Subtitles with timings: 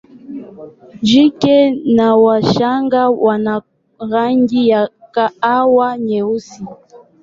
[1.07, 1.57] Jike
[1.95, 3.61] na wachanga wana
[4.09, 6.63] rangi ya kahawa nyeusi.